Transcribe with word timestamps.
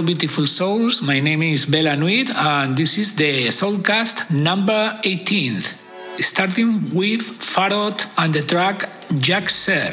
Hello, 0.00 0.14
beautiful 0.14 0.46
souls. 0.46 1.02
My 1.02 1.20
name 1.20 1.42
is 1.42 1.66
Bella 1.66 1.94
Nuit, 1.94 2.30
and 2.34 2.74
this 2.74 2.96
is 2.96 3.14
the 3.16 3.48
Soulcast 3.48 4.30
number 4.30 4.98
18, 5.04 5.60
Starting 6.20 6.94
with 6.94 7.20
Farhot 7.20 8.06
and 8.16 8.32
the 8.32 8.40
track 8.40 8.88
Yak 9.10 9.50
Sher. 9.50 9.92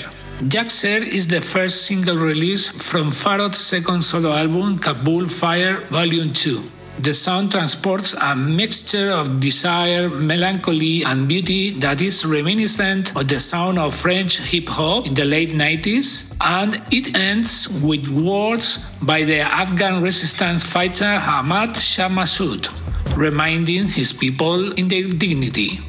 Yak 0.49 0.69
Sher 0.69 1.03
is 1.03 1.27
the 1.27 1.41
first 1.41 1.87
single 1.87 2.15
release 2.15 2.69
from 2.69 3.07
Farhot's 3.07 3.59
second 3.59 4.01
solo 4.01 4.31
album, 4.31 4.79
Kabul 4.79 5.27
Fire 5.27 5.81
Volume 5.87 6.31
2. 6.31 6.76
The 6.99 7.13
sound 7.13 7.51
transports 7.51 8.15
a 8.19 8.35
mixture 8.35 9.11
of 9.11 9.39
desire, 9.39 10.09
melancholy, 10.09 11.03
and 11.03 11.27
beauty 11.27 11.71
that 11.79 12.01
is 12.01 12.25
reminiscent 12.25 13.15
of 13.15 13.27
the 13.27 13.39
sound 13.39 13.77
of 13.77 13.93
French 13.93 14.39
hip 14.39 14.67
hop 14.67 15.05
in 15.05 15.13
the 15.13 15.23
late 15.23 15.51
90s, 15.51 16.35
and 16.41 16.81
it 16.91 17.15
ends 17.15 17.67
with 17.83 18.09
words 18.09 18.79
by 19.01 19.23
the 19.23 19.41
Afghan 19.41 20.01
resistance 20.01 20.63
fighter 20.63 21.21
Ahmad 21.21 21.77
Shah 21.77 22.09
Massoud, 22.09 22.67
reminding 23.15 23.87
his 23.87 24.11
people 24.11 24.73
in 24.73 24.87
their 24.87 25.07
dignity. 25.07 25.79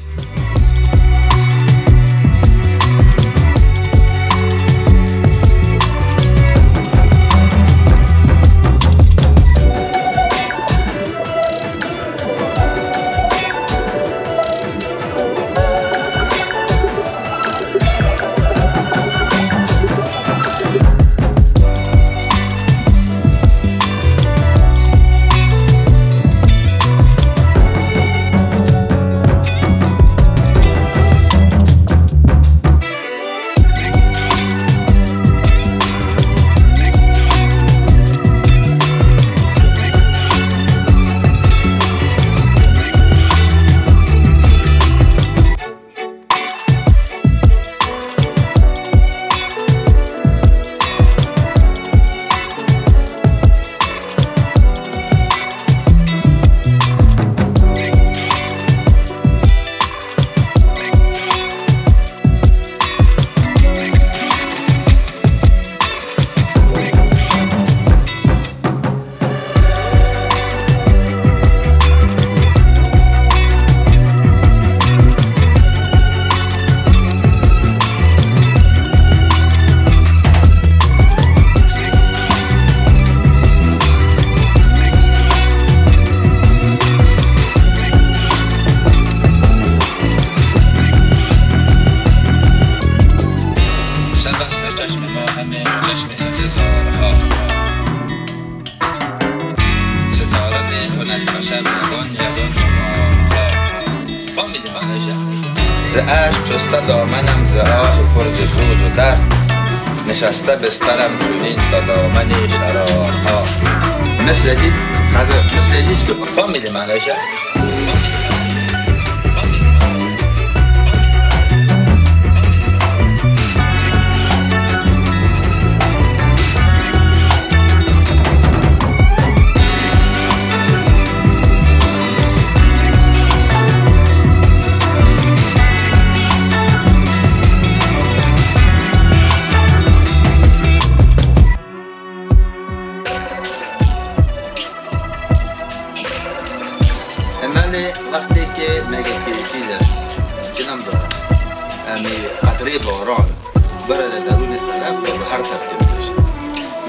لدون 154.09 154.57
سبب 154.57 155.03
به 155.03 155.25
هر 155.31 155.41
تبدیل 155.41 155.79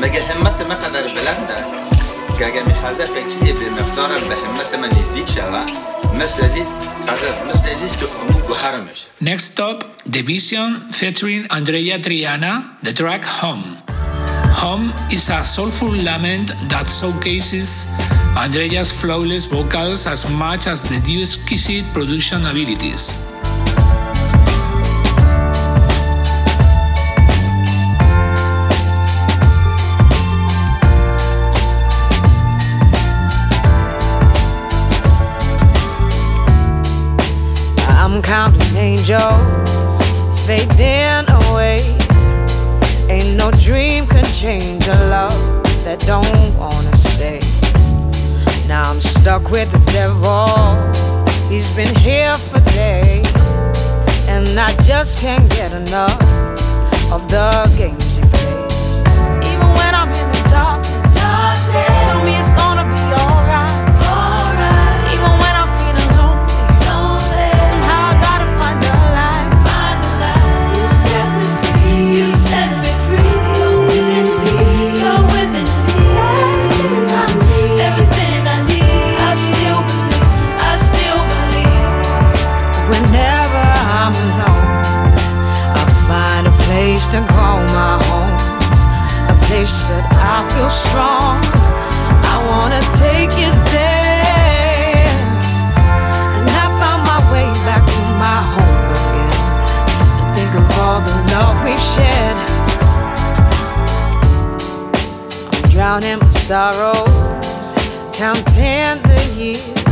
مگه 0.03 0.25
همت 0.25 0.61
ما 0.61 0.75
قدر 0.75 1.03
بلند 1.03 1.51
است 1.51 1.73
که 2.39 2.47
اگر 2.47 2.63
میخوازه 2.63 3.05
چیزی 3.33 3.53
به 3.53 3.71
مقدارم 3.71 4.29
به 4.29 4.35
همت 4.35 4.75
نزدیک 4.75 5.39
مثل 6.21 6.45
عزیز 6.45 6.67
مثل 7.49 7.69
عزیز 7.69 7.97
که 7.97 8.07
امون 8.21 8.41
Next 9.23 9.61
up, 9.61 9.85
Vision 10.23 10.71
featuring 10.91 11.45
Andreya 11.45 11.99
Triana, 11.99 12.77
the 12.83 12.93
track 12.93 13.25
Home. 13.25 13.65
Home 14.63 14.93
is 15.11 15.31
a 15.31 15.45
soulful 15.45 15.95
lament 16.09 16.49
that 16.69 16.89
showcases 16.91 17.87
Andreya's 18.37 18.91
flawless 19.01 19.45
vocals 19.45 20.07
as 20.07 20.29
much 20.31 20.67
as 20.67 20.83
the 20.83 20.99
duo's 21.07 21.37
exquisite 21.37 21.87
production 21.95 22.45
abilities. 22.47 23.19
Angels 38.81 40.01
fading 40.47 41.29
away. 41.45 41.81
Ain't 43.11 43.37
no 43.37 43.51
dream 43.51 44.07
can 44.07 44.25
change 44.33 44.87
a 44.89 44.99
love 45.11 45.41
that 45.85 46.01
don't 46.07 46.57
wanna 46.57 46.97
stay. 46.97 47.41
Now 48.67 48.91
I'm 48.91 49.03
stuck 49.03 49.51
with 49.51 49.71
the 49.71 49.83
devil. 49.93 50.49
He's 51.51 51.69
been 51.77 51.95
here 51.97 52.35
for 52.35 52.61
days, 52.73 53.31
and 54.29 54.49
I 54.59 54.71
just 54.91 55.19
can't 55.19 55.49
get 55.51 55.73
enough 55.73 56.19
of 57.13 57.29
the 57.29 57.71
games 57.77 58.10
place 89.61 89.85
that 89.93 90.07
I 90.17 90.41
feel 90.53 90.73
strong. 90.73 91.37
I 92.33 92.37
wanna 92.49 92.81
take 92.97 93.33
you 93.37 93.53
there. 93.77 95.13
And 96.37 96.49
I 96.49 96.67
found 96.81 97.01
my 97.05 97.21
way 97.33 97.49
back 97.69 97.85
to 97.85 98.03
my 98.25 98.41
home 98.55 98.89
again. 99.01 99.37
And 100.17 100.29
think 100.37 100.53
of 100.61 100.67
all 100.81 101.01
the 101.09 101.17
love 101.33 101.57
we've 101.65 101.87
shared. 101.93 102.39
I'm 105.53 105.65
drowning 105.75 106.19
my 106.25 106.31
sorrows, 106.49 107.75
counting 108.17 108.97
the 109.11 109.21
years. 109.37 109.85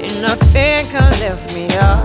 And 0.00 0.14
nothing 0.22 0.80
can 0.92 1.10
lift 1.20 1.44
me 1.56 1.66
up 1.76 2.00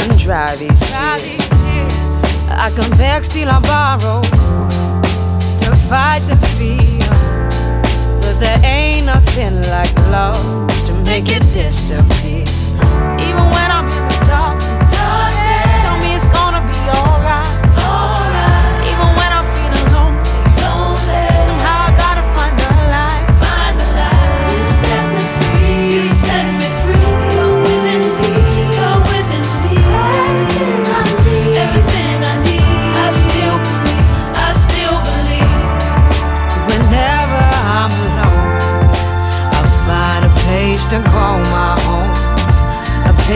and 0.00 0.18
dry 0.18 0.56
these 0.56 0.80
tears. 0.88 2.00
I 2.48 2.70
can 2.74 2.90
beg, 2.96 3.24
steal, 3.24 3.50
and 3.50 3.64
borrow 3.64 4.69
fight 5.90 6.22
the 6.28 6.36
fear, 6.54 7.02
but 8.22 8.38
there 8.38 8.60
ain't 8.64 9.06
nothing 9.06 9.56
like 9.74 9.92
love 10.12 10.68
to 10.86 10.92
make 11.10 11.28
it 11.28 11.42
disappear. 11.52 12.46
Even 13.26 13.46
when 13.50 13.69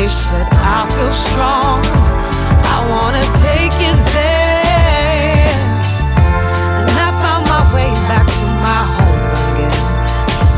place 0.04 0.26
that 0.32 0.48
I 0.52 0.84
feel 0.92 1.12
strong. 1.16 1.80
I 2.76 2.78
wanna 2.92 3.24
take 3.40 3.72
it 3.80 3.98
there. 4.12 5.48
And 6.80 6.96
I 7.06 7.10
found 7.24 7.44
my 7.48 7.64
way 7.72 7.88
back 8.10 8.26
to 8.26 8.46
my 8.66 8.82
home 8.96 9.24
again. 9.48 9.80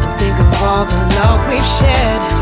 And 0.03 0.13
think 0.19 0.37
of 0.41 0.63
all 0.63 0.85
the 0.85 1.01
love 1.15 1.41
we've 1.49 1.71
shared. 1.79 2.36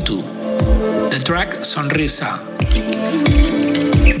The 0.00 1.22
track 1.22 1.48
Sonrisa. 1.64 2.40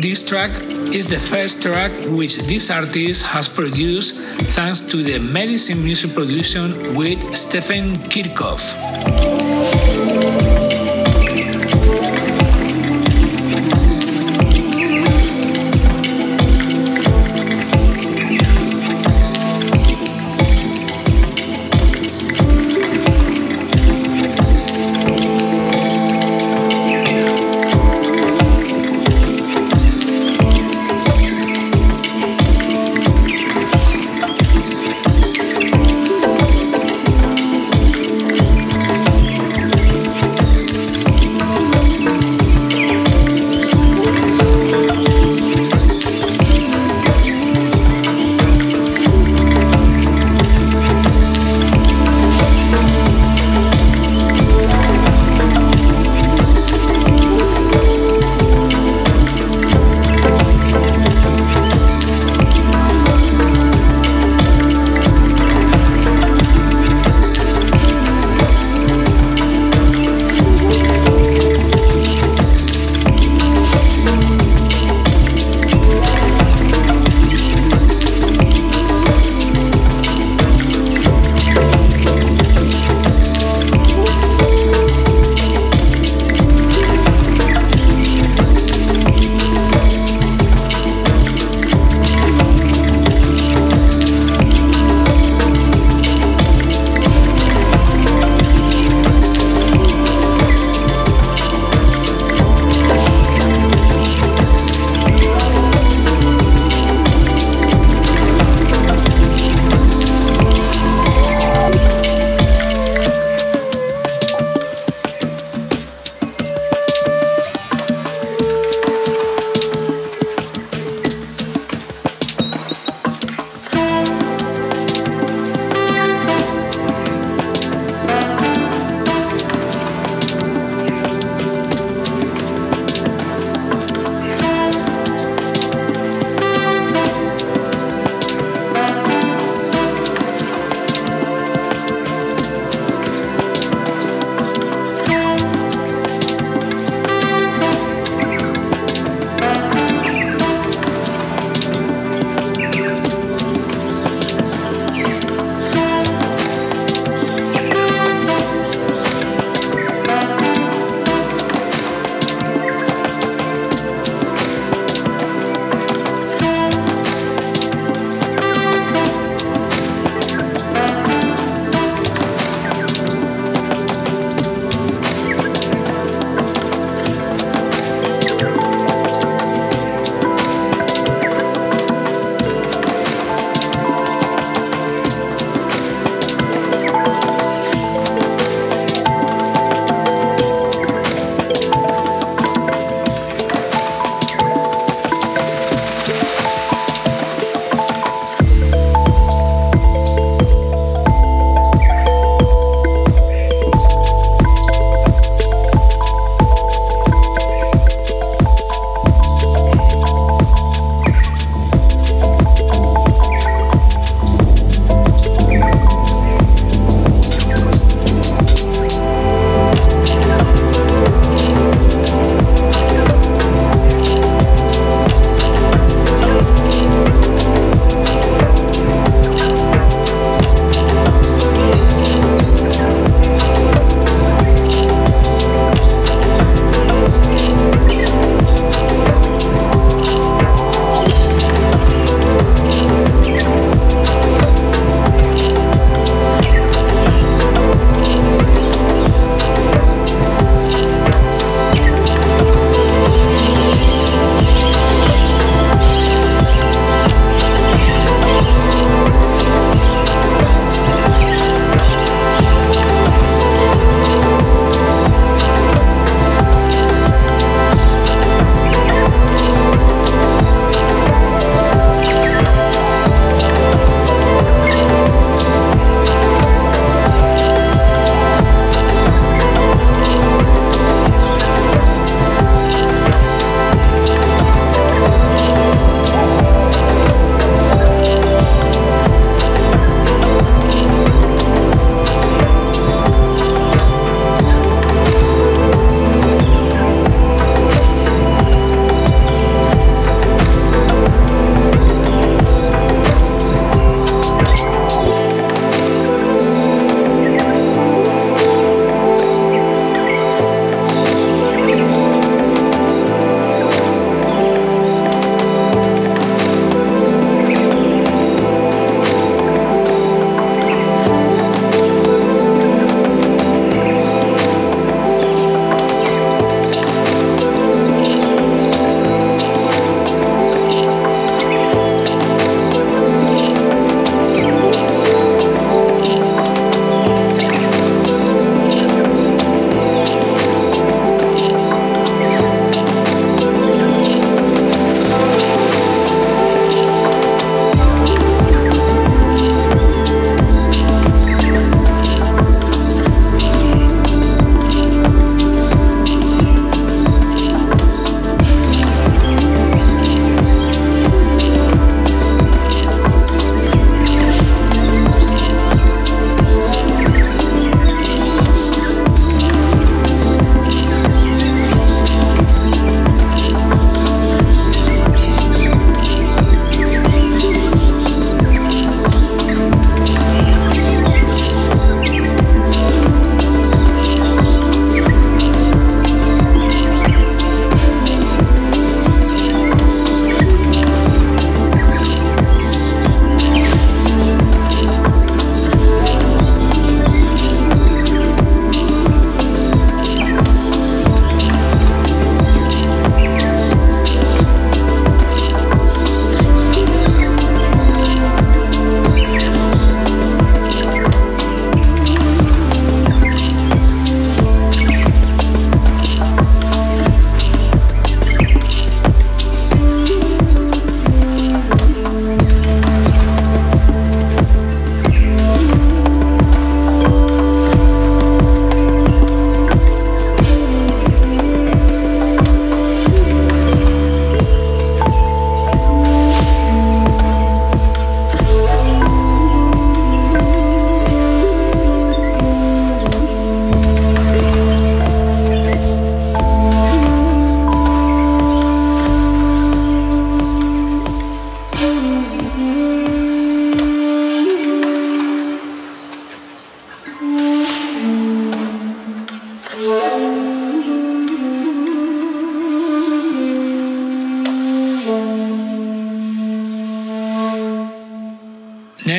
This 0.02 0.22
track 0.22 0.50
is 0.92 1.06
the 1.06 1.18
first 1.18 1.62
track 1.62 1.90
which 2.10 2.36
this 2.40 2.70
artist 2.70 3.26
has 3.26 3.48
produced 3.48 4.14
thanks 4.54 4.82
to 4.82 5.02
the 5.02 5.18
Medicine 5.18 5.82
music 5.82 6.12
production 6.12 6.94
with 6.94 7.18
Stefan 7.34 7.96
Kirchhoff. 8.10 9.11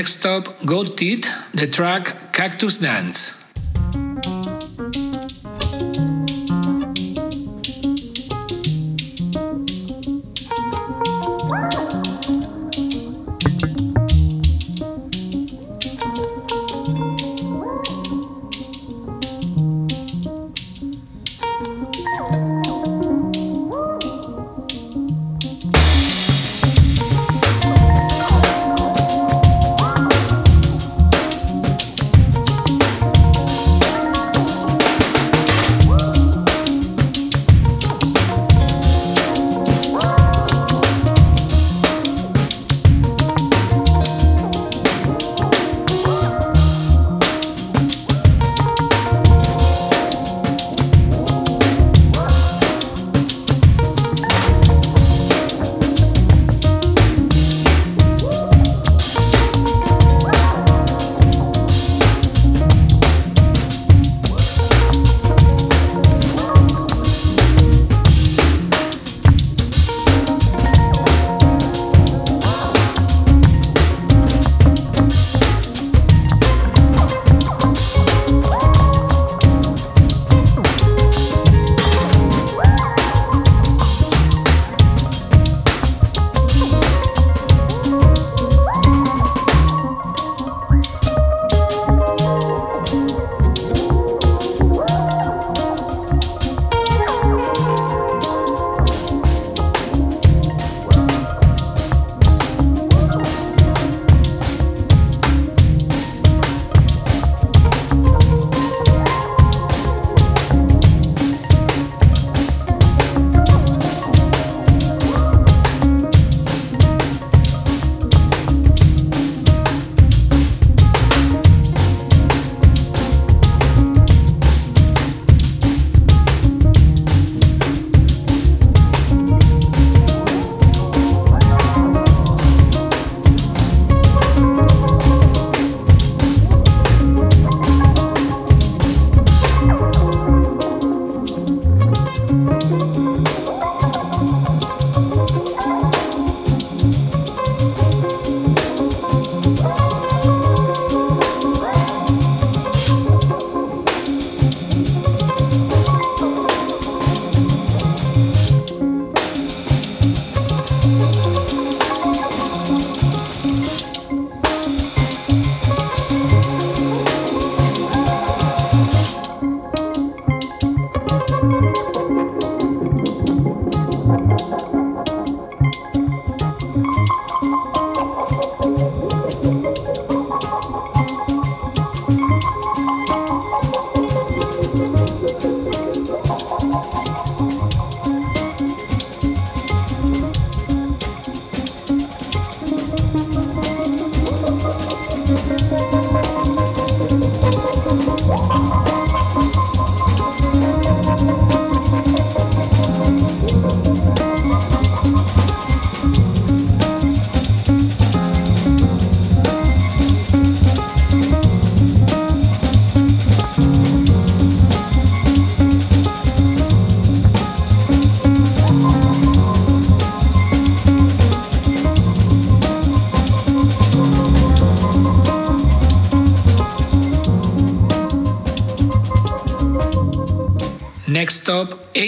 Next 0.03 0.25
up, 0.25 0.59
GODTET, 0.65 1.51
the 1.53 1.65
track 1.65 2.33
Cactus 2.33 2.77
Dance. 2.77 3.42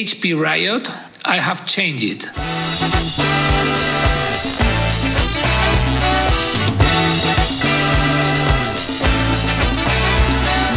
HP 0.05 0.39
Riot, 0.39 0.87
I 1.25 1.37
have 1.37 1.65
changed 1.65 2.03
it. 2.03 2.25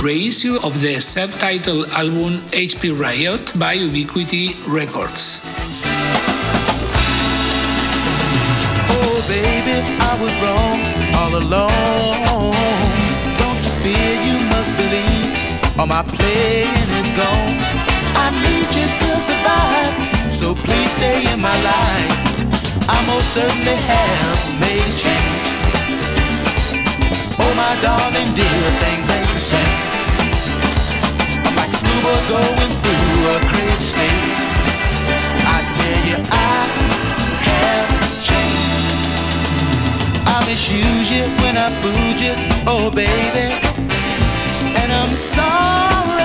Reissue 0.02 0.56
of 0.62 0.80
the 0.80 0.98
self-titled 0.98 1.88
album 1.90 2.40
HP 2.56 2.98
Riot 2.98 3.52
by 3.58 3.74
Ubiquity 3.74 4.56
Records. 4.66 5.42
Oh 8.88 9.16
baby, 9.28 9.76
I 10.08 10.12
was 10.22 10.34
wrong 10.40 10.80
all 11.20 11.34
along. 11.36 12.54
Don't 13.36 13.62
you 13.62 13.74
fear, 13.84 14.10
you 14.24 14.36
must 14.48 14.72
believe 14.78 15.78
all 15.78 15.86
my 15.86 16.00
is 16.00 17.12
gone. 17.12 17.88
I 18.20 18.30
need 18.42 18.74
you 18.74 18.77
survive, 19.38 20.32
so 20.32 20.54
please 20.54 20.90
stay 20.92 21.22
in 21.32 21.40
my 21.40 21.54
life. 21.62 22.14
I 22.88 22.98
most 23.06 23.28
certainly 23.34 23.76
have 23.76 24.38
made 24.60 24.82
a 24.82 24.94
change. 25.04 25.48
Oh, 27.38 27.52
my 27.54 27.74
darling 27.80 28.30
dear, 28.34 28.62
things 28.82 29.06
ain't 29.16 29.30
the 29.30 29.42
same. 29.52 29.78
I'm 31.46 31.54
like 31.56 31.72
scuba 31.80 32.12
going 32.34 32.72
through 32.82 33.34
a 33.34 33.38
crazy 33.50 33.84
state. 33.92 34.32
I 35.54 35.58
tell 35.78 36.00
you, 36.10 36.18
I 36.30 36.60
have 37.50 37.88
changed. 38.28 38.92
I 40.26 40.36
misuse 40.46 41.08
you 41.14 41.24
when 41.42 41.56
I 41.56 41.68
fooled 41.80 42.20
you, 42.26 42.34
oh 42.66 42.90
baby, 42.90 43.46
and 44.80 44.92
I'm 44.92 45.14
sorry. 45.14 46.17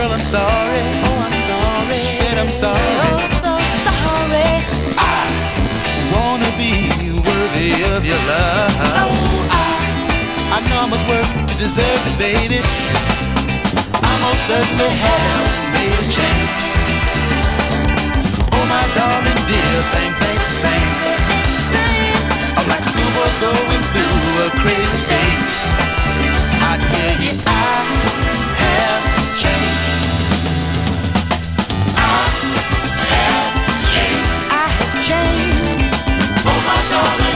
Girl, 0.00 0.12
I'm 0.12 0.20
sorry. 0.20 0.80
Oh, 1.04 1.28
I'm 1.28 1.38
sorry. 1.44 1.92
Said 1.92 2.38
I'm 2.38 2.48
sorry. 2.48 2.92
Oh, 3.04 3.20
so 3.44 3.52
sorry. 3.84 4.64
I 4.96 5.28
wanna 6.08 6.48
be 6.56 6.88
worthy 7.20 7.84
of 7.84 8.00
your 8.08 8.16
love. 8.24 8.72
Oh, 8.96 9.12
I, 9.52 10.56
I 10.56 10.58
know 10.72 10.80
I 10.80 10.88
must 10.88 11.04
work 11.04 11.28
to 11.28 11.54
deserve 11.60 12.00
it, 12.08 12.16
baby. 12.16 12.64
I 14.00 14.12
most 14.24 14.40
certainly 14.48 14.88
have 14.88 15.52
made 15.76 15.92
a 15.92 16.06
change. 16.08 16.52
Oh, 18.56 18.64
my 18.72 18.80
darling 18.96 19.40
dear, 19.52 19.76
things 19.92 20.16
ain't 20.24 20.40
the 20.40 20.56
same. 20.64 20.90
I'm 22.56 22.66
like 22.72 22.84
Scuba 22.88 23.24
going 23.44 23.84
through 23.92 24.48
a 24.48 24.50
crazy 24.64 24.96
stage. 24.96 25.56
I 26.56 26.80
tell 26.88 27.16
you, 27.20 27.32
I. 27.44 28.29
I 34.52 34.66
have 34.76 34.94
changed. 35.02 35.94
Oh, 36.46 36.60
my 36.66 36.78
darling 36.90 37.29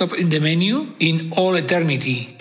Up 0.00 0.14
in 0.14 0.30
the 0.30 0.40
menu, 0.40 0.86
In 0.98 1.30
All 1.36 1.56
Eternity. 1.56 2.34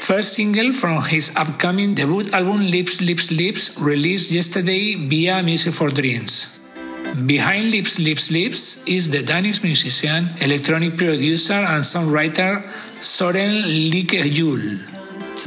First 0.00 0.34
single 0.34 0.74
from 0.74 1.00
his 1.00 1.32
upcoming 1.34 1.94
debut 1.94 2.28
album 2.30 2.66
Lips, 2.66 3.00
Lips, 3.00 3.32
Lips, 3.32 3.80
released 3.80 4.30
yesterday 4.30 4.96
via 4.96 5.42
Music 5.42 5.72
for 5.72 5.88
Dreams. 5.88 6.60
Behind 7.24 7.70
Lips, 7.70 7.98
Lips, 7.98 8.30
Lips 8.30 8.84
is 8.86 9.08
the 9.08 9.22
Danish 9.22 9.62
musician, 9.62 10.28
electronic 10.42 10.98
producer, 10.98 11.54
and 11.54 11.82
songwriter 11.82 12.62
Soren 13.00 13.64
Likkejuul. 13.88 14.76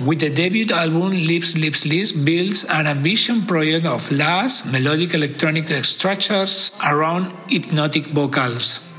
With 0.08 0.22
the 0.22 0.32
debut 0.32 0.74
album 0.74 1.12
Lips, 1.12 1.56
Lips, 1.56 1.86
Lips 1.86 2.14
builds 2.14 2.66
an 2.66 2.88
ambition 2.88 3.46
project 3.46 3.86
of 3.86 4.12
last 4.12 4.72
melodic 4.74 5.14
electronic 5.14 5.68
structures 5.86 6.72
around 6.82 7.32
hypnotic 7.48 8.06
vocals. 8.08 8.95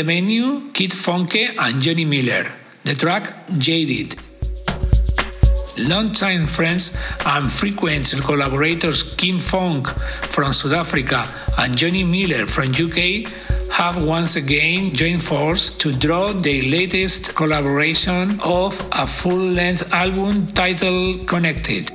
The 0.00 0.06
menu, 0.06 0.70
Kid 0.72 0.92
Fonque 0.92 1.54
and 1.58 1.82
Jonny 1.82 2.06
Miller. 2.06 2.50
The 2.84 2.94
track 2.94 3.34
Jaded. 3.58 4.16
Longtime 5.76 6.46
friends 6.46 6.96
and 7.26 7.52
frequent 7.52 8.14
collaborators 8.24 9.02
Kid 9.16 9.42
Fonque 9.42 9.88
from 10.32 10.54
South 10.54 10.72
Africa 10.72 11.26
and 11.58 11.76
Jonny 11.76 12.02
Miller 12.02 12.46
from 12.46 12.70
UK 12.70 13.28
have 13.74 14.02
once 14.06 14.36
again 14.36 14.88
joined 14.94 15.22
force 15.22 15.76
to 15.76 15.92
draw 15.92 16.32
the 16.32 16.62
latest 16.62 17.34
collaboration 17.34 18.40
of 18.40 18.72
a 18.92 19.06
full-length 19.06 19.92
album 19.92 20.46
titled 20.46 21.28
Connected. 21.28 21.90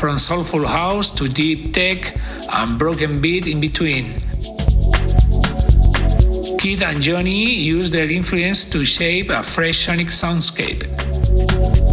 From 0.00 0.18
soulful 0.18 0.66
house 0.66 1.10
to 1.16 1.28
deep 1.28 1.74
tech 1.74 2.16
and 2.54 2.78
broken 2.78 3.20
beat 3.20 3.46
in 3.46 3.60
between. 3.60 4.14
Kid 6.58 6.82
and 6.82 7.00
Jonny 7.00 7.54
use 7.54 7.90
their 7.90 8.10
influence 8.10 8.64
to 8.64 8.84
shape 8.84 9.30
a 9.30 9.42
fresh 9.42 9.86
sonic 9.86 10.08
soundscape. 10.08 11.85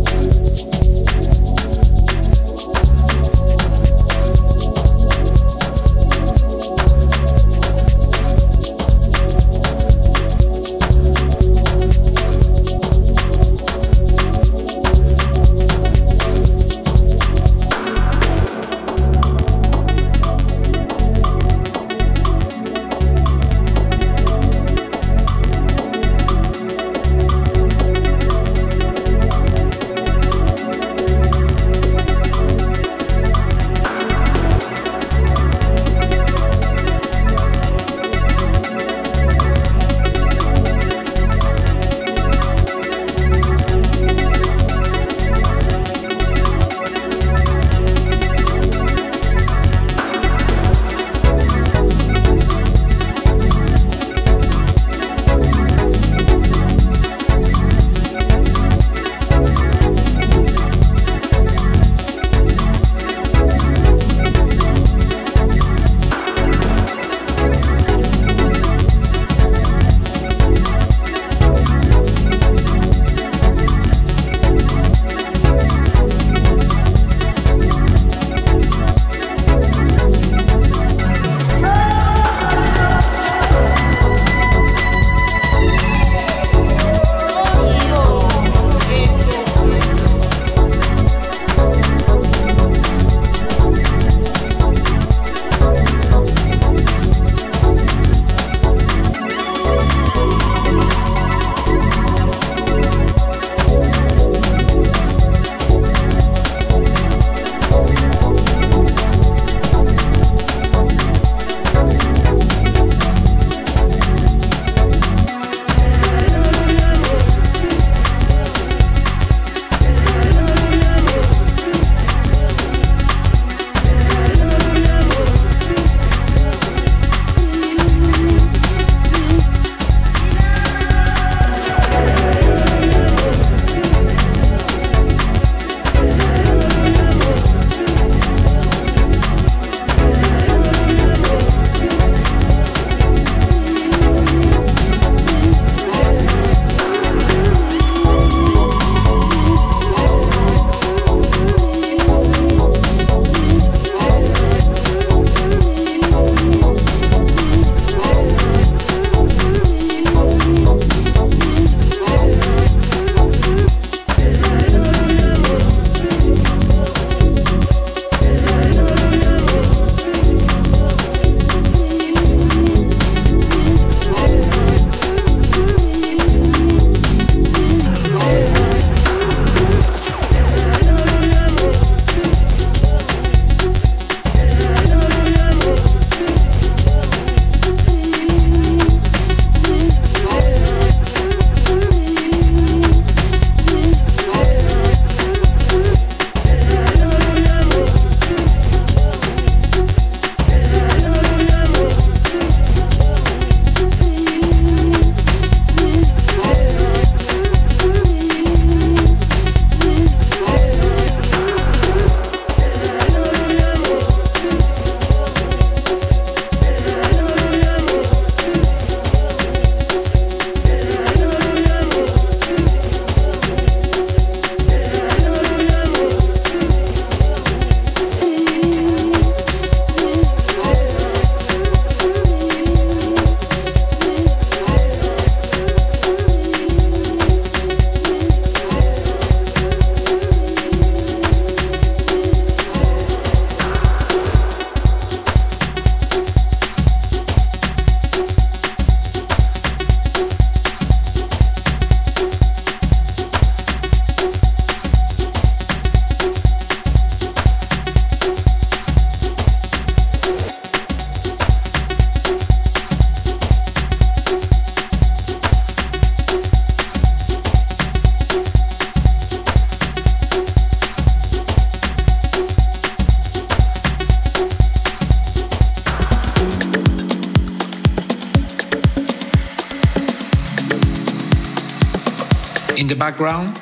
Background, 283.24 283.56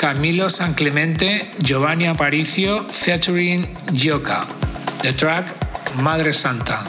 Camilo 0.00 0.50
San 0.50 0.74
Clemente, 0.74 1.48
Giovanny 1.62 2.04
Aparicio 2.12 2.90
featuring 2.90 3.62
GIOKA, 4.00 4.40
the 5.02 5.12
track 5.12 5.46
Madre 6.02 6.30
Santa. 6.30 6.84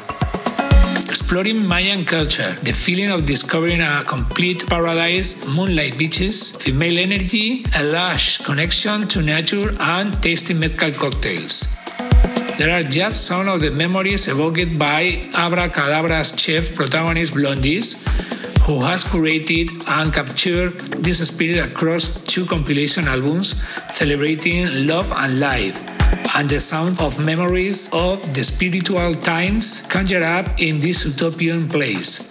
Exploring 1.07 1.65
Mayan 1.65 2.03
culture, 2.03 2.51
the 2.63 2.73
feeling 2.73 3.09
of 3.09 3.25
discovering 3.25 3.79
a 3.79 4.03
complete 4.05 4.67
paradise, 4.67 5.47
moonlight 5.55 5.97
beaches, 5.97 6.57
female 6.57 6.97
energy, 6.97 7.63
a 7.77 7.83
lush 7.85 8.39
connection 8.39 9.07
to 9.07 9.21
nature, 9.21 9.73
and 9.79 10.21
tasty 10.21 10.53
mezcal 10.53 10.91
cocktails. 10.91 11.69
There 12.57 12.69
are 12.77 12.83
just 12.83 13.27
some 13.27 13.47
of 13.47 13.61
the 13.61 13.71
memories 13.71 14.27
evoked 14.27 14.77
by 14.77 15.23
Abracadabra's 15.45 16.37
chef 16.37 16.75
protagonist 16.75 17.33
Blondies, 17.33 17.95
who 18.63 18.79
has 18.79 19.03
curated 19.03 19.69
and 19.87 20.13
captured 20.13 20.71
this 21.03 21.27
spirit 21.27 21.65
across 21.71 22.21
two 22.23 22.45
compilation 22.45 23.07
albums 23.07 23.61
celebrating 23.93 24.87
love 24.87 25.11
and 25.17 25.39
life, 25.39 25.81
and 26.35 26.49
the 26.49 26.59
sound 26.59 26.99
of 26.99 27.17
memories 27.23 27.89
of 27.93 28.21
the 28.33 28.43
spiritual 28.43 29.15
times 29.15 29.81
conjured 29.87 30.23
up 30.23 30.47
in 30.59 30.79
this 30.79 31.05
utopian 31.05 31.67
place. 31.67 32.29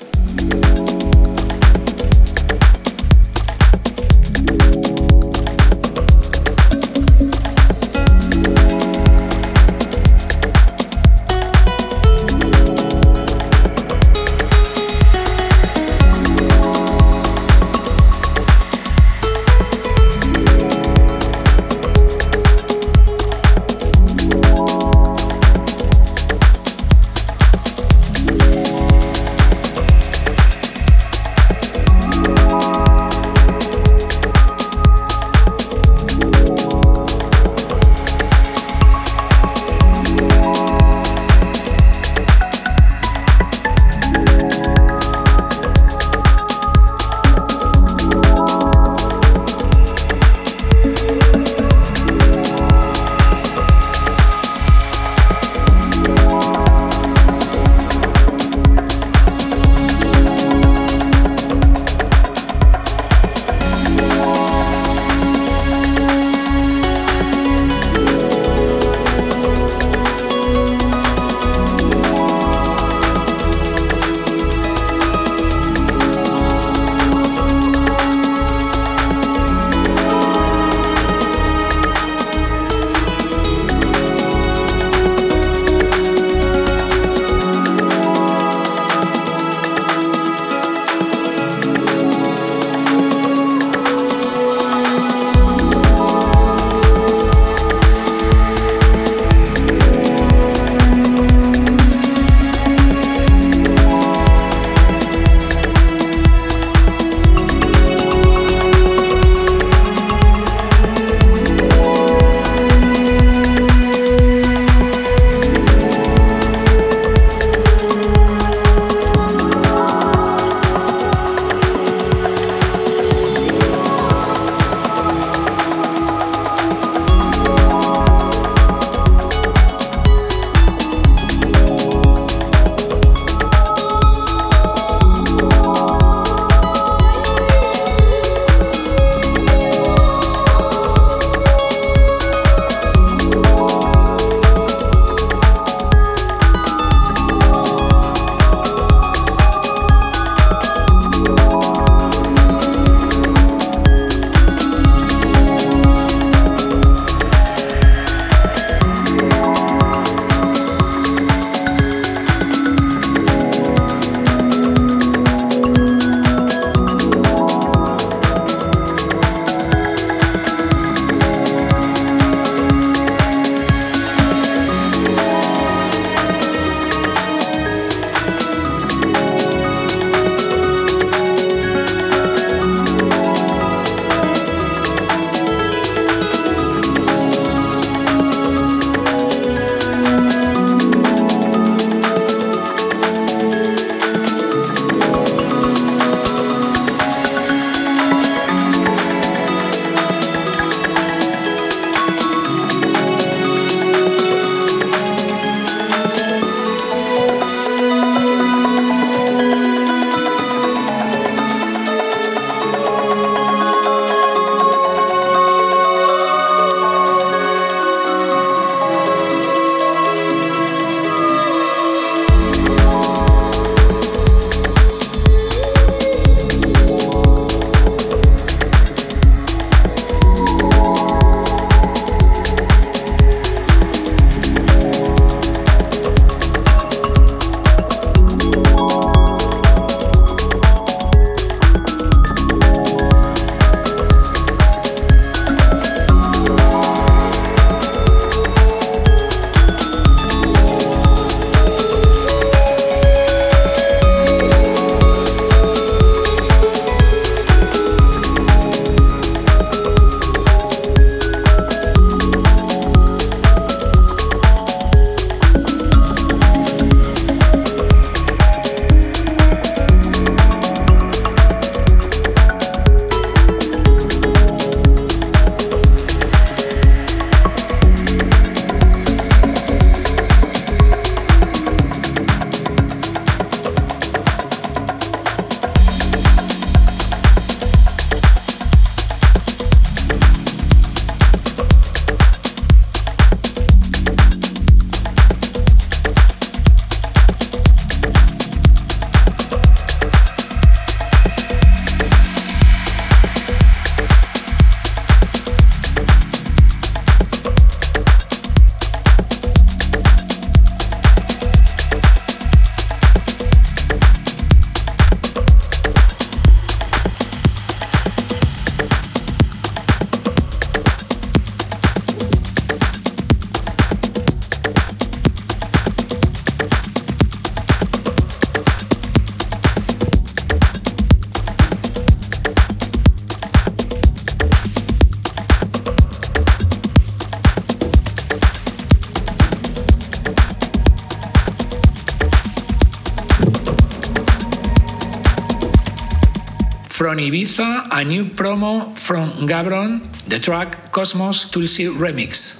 Ibiza, 347.20 347.86
a 347.90 348.04
new 348.04 348.24
promo 348.24 348.98
from 348.98 349.28
Gabron, 349.46 350.00
the 350.28 350.38
track 350.38 350.90
Cosmos 350.90 351.50
Tulsi 351.50 351.86
Remix. 351.86 352.59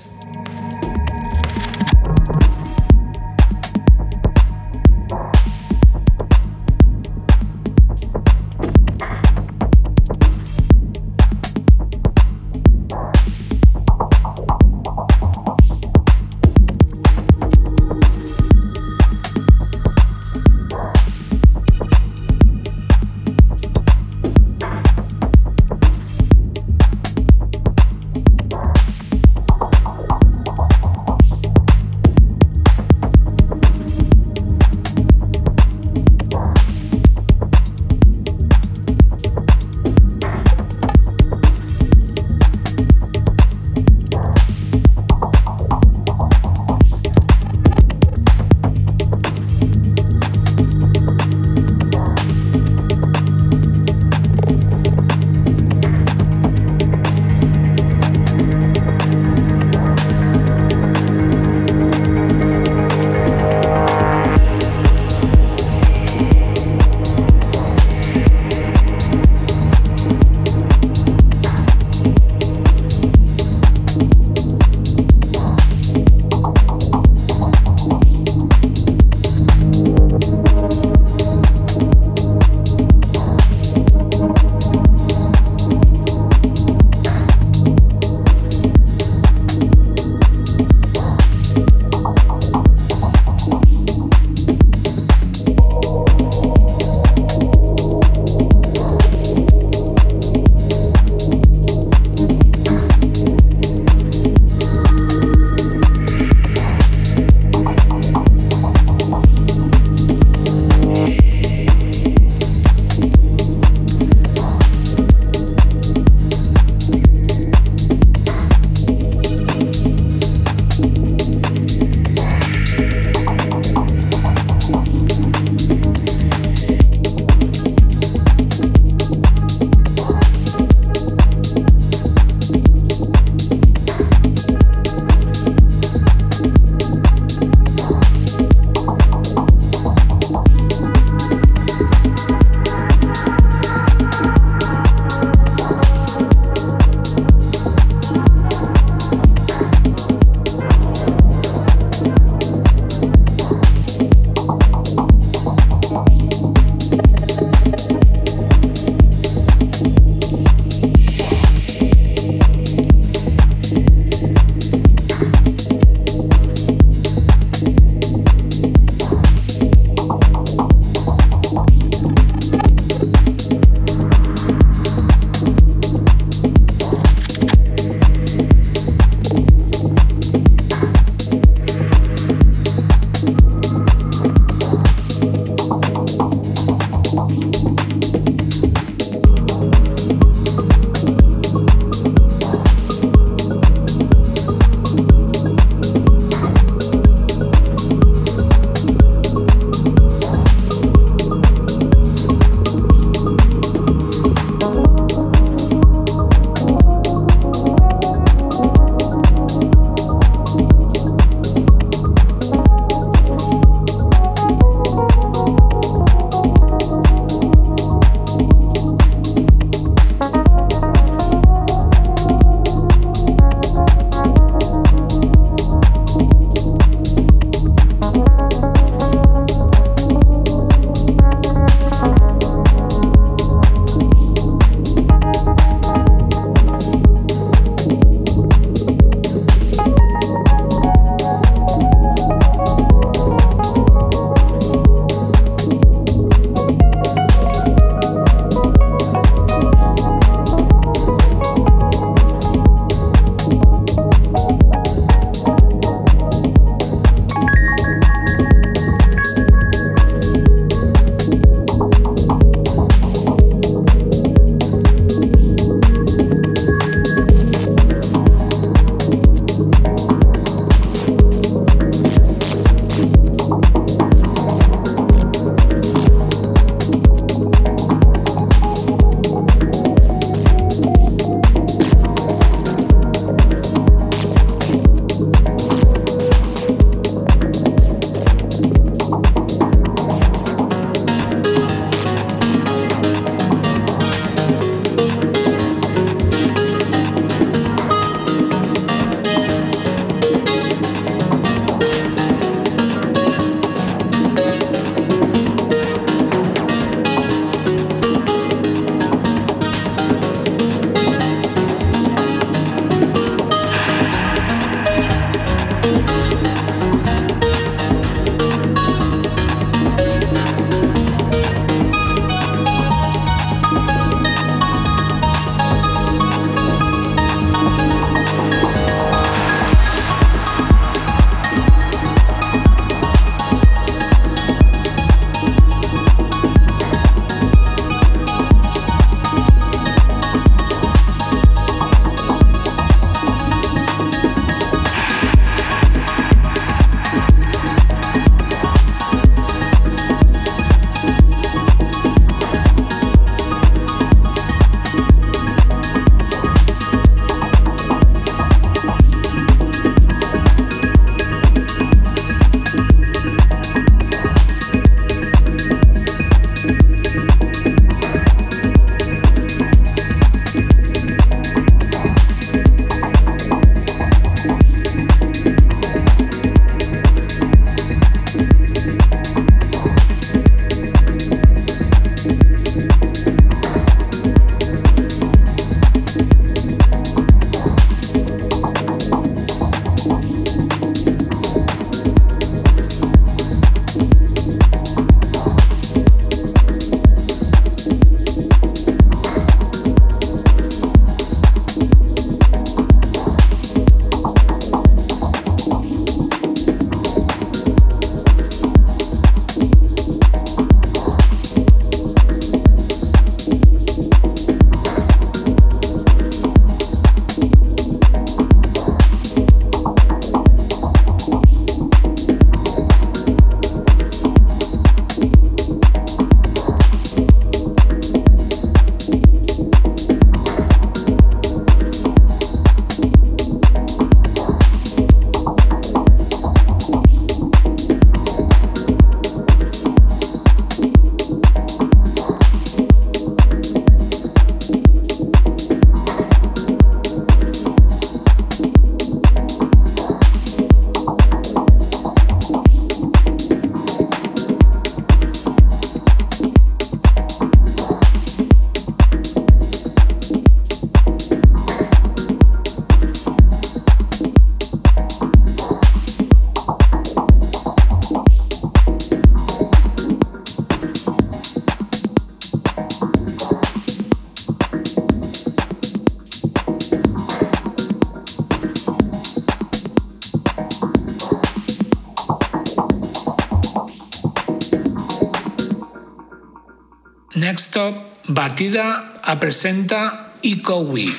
Next 487.60 487.76
up, 487.76 487.94
Batida 488.24 489.20
presenta 489.38 490.32
Ikowi. 490.40 491.12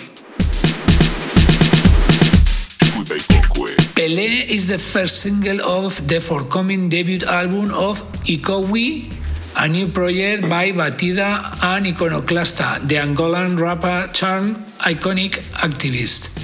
Pelé 3.94 4.50
is 4.50 4.68
the 4.68 4.80
first 4.80 5.22
single 5.22 5.62
of 5.62 6.02
the 6.08 6.20
forthcoming 6.20 6.89
debut 6.89 7.20
album 7.28 7.70
of 7.76 8.02
Ikowi, 8.26 9.14
a 9.56 9.68
new 9.68 9.89
project 9.89 10.50
by 10.50 10.72
Batida 10.72 11.46
and 11.62 11.86
Iconoclasta, 11.86 12.88
the 12.88 12.96
Angolan 12.96 13.60
rapper 13.60 14.10
turned 14.12 14.56
iconic 14.82 15.38
activist. 15.62 16.41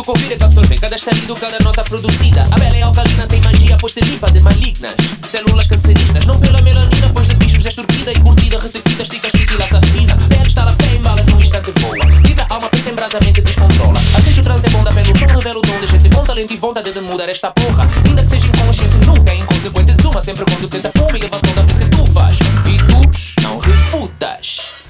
do 0.04 0.06
que 0.06 0.10
ouvir, 0.10 0.34
é 0.34 0.36
que 0.36 0.44
absorver 0.44 0.80
cada 0.80 0.96
estalido, 0.96 1.34
cada 1.36 1.60
nota 1.60 1.82
produzida. 1.84 2.44
A 2.52 2.60
pele 2.60 2.78
é 2.78 2.82
alcalina, 2.82 3.26
tem 3.26 3.40
magia, 3.42 3.78
pois 3.80 3.94
te 3.94 4.02
limpa 4.02 4.30
de 4.30 4.40
malignas. 4.42 4.96
Células 5.24 5.68
cancerígenas, 5.68 6.26
não 6.26 6.38
pela 6.40 6.62
melanina, 6.62 7.10
pois 7.14 7.28
de 7.28 7.36
bichos 7.36 7.66
é 7.66 7.70
extorquida 7.70 8.12
e 8.12 8.20
curtida, 8.20 8.60
ressecida, 8.60 9.04
estica, 9.04 9.28
estica 9.28 9.54
e 9.54 9.58
laça 9.58 9.82
fina. 9.88 10.18
Pele 10.28 10.48
está 10.48 10.66
lá 10.66 10.74
pé 10.74 10.96
em 10.96 11.02
balas, 11.02 11.26
num 11.28 11.40
instante 11.40 11.72
voa. 11.80 11.96
Livre 11.96 12.42
a 12.42 12.54
alma, 12.54 12.70
preta 12.70 12.90
em 12.90 12.96
brasa, 12.96 13.20
mente 13.22 13.42
descontrola. 13.42 14.00
Aceito 14.18 14.40
o 14.40 14.44
trans 14.44 14.64
é 14.64 14.70
bom 14.70 14.84
da 14.84 14.92
pele, 14.92 15.12
o 15.12 15.18
som 15.18 15.26
revela 15.26 15.60
o 15.60 15.62
dom, 15.62 15.98
de 15.98 16.10
bom 16.10 16.24
talento 16.24 16.54
e 16.54 16.58
vontade 16.58 16.92
de 16.92 17.00
mudar 17.02 17.30
esta 17.30 17.52
porra. 17.52 17.88
Ainda 18.06 18.24
que 18.24 18.30
seja 18.30 18.48
inconsciente, 18.48 18.96
nunca 19.06 19.32
é 19.32 19.36
inconsequente, 19.38 20.02
zuma 20.02 20.22
sempre 20.22 20.44
quando 20.46 20.68
senta 20.68 20.92
fome 20.98 21.14
e 21.14 21.22
elevação 21.22 21.56
da 21.56 21.64
mente 21.64 21.90
tu 21.92 22.06
faz. 22.08 22.40
E 22.68 22.78
tu 22.78 23.42
não 23.42 23.60
refutas. 23.60 24.84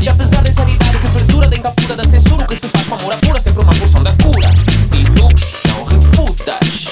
E 0.00 0.08
apesar 0.08 0.35
da 1.48 1.70
perdura 1.70 1.96
da 1.96 2.04
censura, 2.04 2.44
o 2.44 2.48
que 2.48 2.56
se 2.56 2.68
faz 2.68 2.86
com 2.86 2.94
amor 2.96 3.14
apura 3.14 3.40
sempre 3.40 3.62
uma 3.62 3.72
porção 3.72 4.02
da 4.02 4.12
cura. 4.14 4.48
E 4.92 5.04
tu 5.04 5.68
não 5.68 5.84
refutas. 5.84 6.84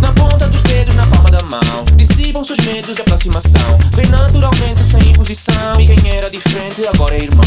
Na 0.00 0.12
ponta 0.12 0.46
dos 0.48 0.62
dedos, 0.62 0.94
na 0.94 1.06
palma 1.06 1.30
da 1.30 1.42
mão, 1.42 1.84
dissipam-se 1.96 2.52
os 2.52 2.58
medos 2.66 2.94
de 2.94 3.00
aproximação. 3.00 3.78
Vem 3.94 4.06
naturalmente 4.06 4.82
sem 4.82 5.10
imposição. 5.10 5.80
E 5.80 5.86
quem 5.86 6.10
era 6.10 6.30
diferente 6.30 6.86
agora 6.86 7.14
é 7.14 7.22
irmão. 7.22 7.45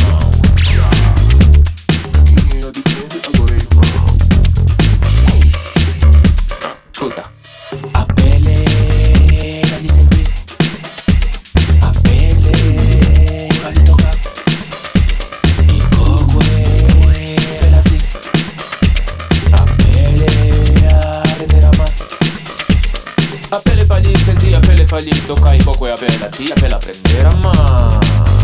cavalito 24.99 25.33
caigo 25.35 25.71
coi 25.77 25.93
bella 25.97 26.27
tia 26.27 26.53
per 26.55 26.69
la 26.69 26.77
prendere 26.77 27.27
a 27.27 27.33
mano, 27.35 27.99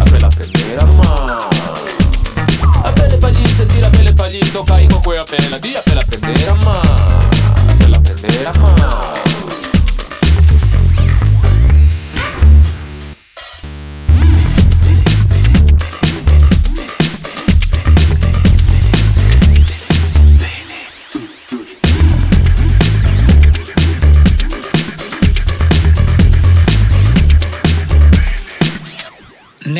per 0.09 0.21
la 0.21 0.27
prendere 0.27 0.77
a 0.77 0.85
mano. 0.85 1.47
A 2.83 2.91
pelle 2.91 3.17
palliste, 3.17 3.65
tira 3.65 3.89
pelle 3.89 4.13
pallito 4.13 4.63
caigo 4.63 4.99
coi 4.99 5.21
bella 5.29 5.59
tia 5.59 5.81
per 5.83 5.95
la 5.95 6.03
prendere 6.07 6.47
a 6.47 6.53
mano, 6.53 7.19
per 7.77 7.89
la 7.89 7.99
prendere 7.99 8.45
a 8.45 8.57
mano. 8.57 9.14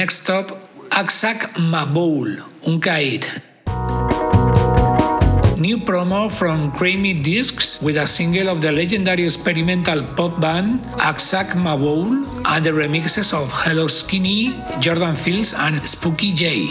Next 0.06 0.30
up, 0.30 0.54
Aksak 0.94 1.58
Maboul, 1.58 2.38
Un 2.70 2.78
Caïd. 2.78 3.26
New 5.58 5.82
promo 5.82 6.30
from 6.30 6.72
Crammed 6.74 7.24
Discs 7.24 7.82
with 7.82 7.98
a 7.98 8.06
single 8.06 8.50
of 8.50 8.62
the 8.62 8.72
legendary 8.72 9.26
experimental 9.26 10.04
pop 10.14 10.40
band 10.40 10.78
Aksak 11.02 11.58
Maboul 11.58 12.22
and 12.46 12.64
the 12.64 12.70
remixes 12.70 13.34
of 13.34 13.50
Hello 13.52 13.88
Skinny, 13.88 14.54
Jordan 14.80 15.16
Fields, 15.16 15.56
and 15.58 15.82
Spooky 15.90 16.34
J. 16.38 16.70